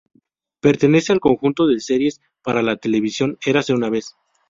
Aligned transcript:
Pertenece 0.61 1.13
al 1.13 1.19
conjunto 1.19 1.67
de 1.67 1.79
series 1.79 2.21
para 2.41 2.63
la 2.63 2.75
televisión 2.77 3.37
"Érase 3.45 3.71
una 3.73 3.91
vez...". 3.91 4.15